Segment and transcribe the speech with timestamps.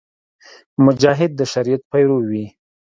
[0.85, 2.45] مجاهد د شریعت پیرو وي.